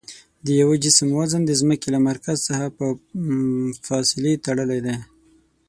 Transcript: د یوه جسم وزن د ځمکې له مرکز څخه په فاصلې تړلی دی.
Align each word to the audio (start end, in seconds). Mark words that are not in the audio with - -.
د 0.45 0.47
یوه 0.61 0.75
جسم 0.83 1.07
وزن 1.19 1.41
د 1.45 1.51
ځمکې 1.61 1.87
له 1.95 1.99
مرکز 2.09 2.37
څخه 2.47 2.65
په 2.77 2.85
فاصلې 3.87 4.33
تړلی 4.45 4.79
دی. 4.85 4.97